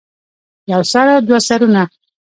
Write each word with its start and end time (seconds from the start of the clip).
يو 0.71 0.81
سر 0.91 1.05
او 1.13 1.19
دوه 1.27 1.39
سرونه 1.47 1.83